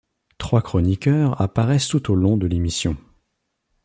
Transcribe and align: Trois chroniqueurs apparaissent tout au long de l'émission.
Trois 0.39 0.63
chroniqueurs 0.63 1.39
apparaissent 1.39 1.87
tout 1.89 2.09
au 2.11 2.15
long 2.15 2.35
de 2.35 2.47
l'émission. 2.47 2.97